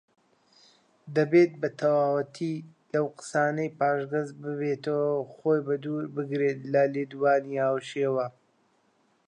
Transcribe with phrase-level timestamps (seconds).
[1.15, 2.55] دەبێت بەتەواوەتی
[2.93, 8.25] لەو قسانەی پاشگەزبێتەوە و خۆی بە دوور بگرێت لە لێدوانی هاوشێوە